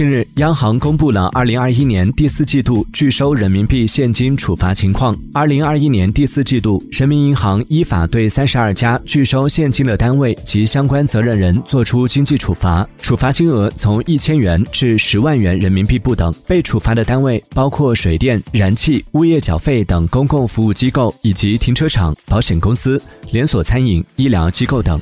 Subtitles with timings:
[0.00, 5.14] 近日央行公布了二零二一年第四季度拒收人民币现金处罚情况。
[5.34, 12.88] 二零二一年第四季度人民银行依法对三十二家拒收现金的单位及相关责任人作出经济处罚。
[13.02, 16.32] 处罚金额从一千元至十万元人民币不等。
[16.46, 22.98] 被处罚的单位包括水电燃气物业缴费等公共服务机构以及停车场保险公司
[23.32, 24.98] 连锁餐饮医疗机构等。